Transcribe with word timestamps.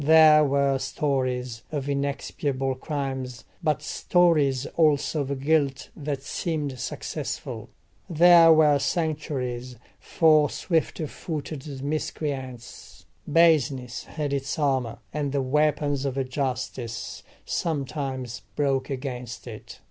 There 0.03 0.43
were 0.43 0.79
stories 0.79 1.61
of 1.71 1.87
inexpiable 1.87 2.73
crimes, 2.73 3.43
but 3.61 3.83
stories 3.83 4.65
also 4.73 5.21
of 5.21 5.41
guilt 5.41 5.89
that 5.95 6.23
seemed 6.23 6.79
successful. 6.79 7.69
There 8.09 8.51
were 8.51 8.79
sanctuaries 8.79 9.75
for 9.99 10.49
swift 10.49 10.99
footed 11.07 11.83
miscreants: 11.83 13.05
baseness 13.31 14.05
had 14.05 14.33
its 14.33 14.57
armour, 14.57 14.97
and 15.13 15.33
the 15.33 15.43
weapons 15.43 16.03
of 16.05 16.15
justice 16.27 17.21
sometimes 17.45 18.41
broke 18.55 18.89
against 18.89 19.45
it. 19.45 19.79